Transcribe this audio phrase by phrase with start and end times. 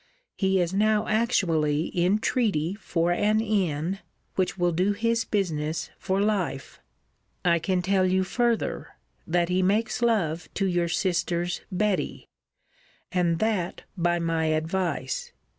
[0.35, 3.99] He is now actually in treaty for an inn,
[4.33, 6.79] which will do his business for life.
[7.45, 8.95] I can tell you further,
[9.27, 12.27] that he makes love to your sister's Betty:
[13.11, 15.33] and that by my advice.